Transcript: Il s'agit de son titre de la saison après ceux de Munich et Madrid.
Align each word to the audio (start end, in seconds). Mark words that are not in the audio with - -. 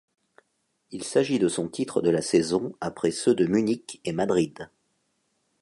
Il 0.89 1.03
s'agit 1.03 1.37
de 1.37 1.47
son 1.47 1.67
titre 1.67 2.01
de 2.01 2.09
la 2.09 2.23
saison 2.23 2.75
après 2.81 3.11
ceux 3.11 3.35
de 3.35 3.45
Munich 3.45 4.01
et 4.03 4.13
Madrid. 4.13 4.71